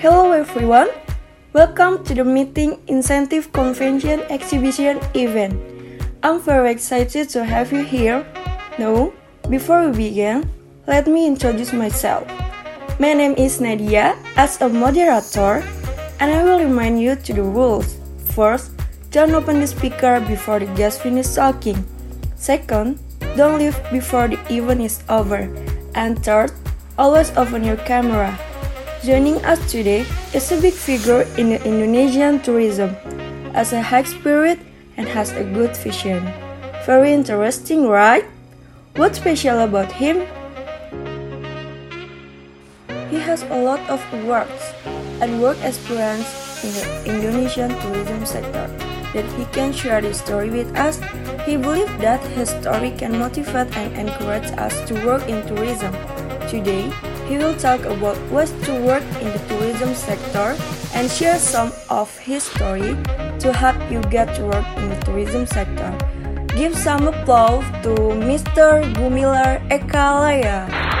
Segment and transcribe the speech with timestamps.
[0.00, 0.88] Hello everyone.
[1.52, 5.60] Welcome to the meeting incentive convention exhibition event.
[6.22, 8.24] I'm very excited to have you here.
[8.78, 9.12] Now,
[9.50, 10.48] before we begin,
[10.86, 12.24] let me introduce myself.
[12.96, 15.60] My name is Nadiya as a moderator
[16.16, 18.00] and I will remind you to the rules.
[18.32, 18.72] First,
[19.10, 21.84] don't open the speaker before the guest finishes talking.
[22.36, 22.96] Second,
[23.36, 25.44] don't leave before the event is over.
[25.94, 26.52] And third,
[26.96, 28.32] always open your camera.
[29.00, 30.04] Joining us today
[30.34, 32.94] is a big figure in Indonesian tourism,
[33.56, 34.60] as a high spirit
[34.98, 36.20] and has a good vision.
[36.84, 38.28] Very interesting, right?
[38.96, 40.28] What's special about him?
[43.08, 44.76] He has a lot of awards
[45.24, 46.28] and work experience
[46.60, 48.68] in the Indonesian tourism sector
[49.16, 51.00] that he can share his story with us.
[51.48, 55.96] He believes that his story can motivate and encourage us to work in tourism.
[56.52, 56.92] Today,
[57.30, 60.58] he will talk about ways to work in the tourism sector
[60.98, 62.98] and share some of his story
[63.38, 65.94] to help you get to work in the tourism sector.
[66.58, 68.82] Give some applause to Mr.
[68.98, 70.99] Gumilar Ekalaya.